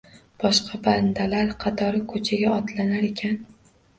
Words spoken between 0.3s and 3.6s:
Boshqa bandalar qatori ko’chaga otlanar ekan